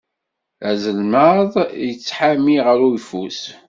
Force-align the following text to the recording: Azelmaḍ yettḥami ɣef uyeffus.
Azelmaḍ 0.69 1.51
yettḥami 1.85 2.57
ɣef 2.65 2.81
uyeffus. 2.87 3.41